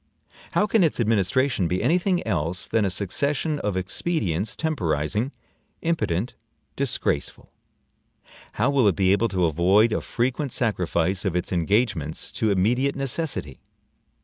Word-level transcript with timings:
How 0.53 0.65
can 0.65 0.83
its 0.83 0.99
administration 0.99 1.67
be 1.67 1.83
any 1.83 1.99
thing 1.99 2.25
else 2.25 2.67
than 2.67 2.85
a 2.85 2.89
succession 2.89 3.59
of 3.59 3.77
expedients 3.77 4.55
temporizing, 4.55 5.31
impotent, 5.83 6.33
disgraceful? 6.75 7.51
How 8.53 8.71
will 8.71 8.87
it 8.87 8.95
be 8.95 9.11
able 9.11 9.27
to 9.27 9.45
avoid 9.45 9.93
a 9.93 10.01
frequent 10.01 10.51
sacrifice 10.53 11.23
of 11.23 11.35
its 11.35 11.51
engagements 11.51 12.31
to 12.31 12.49
immediate 12.49 12.95
necessity? 12.95 13.59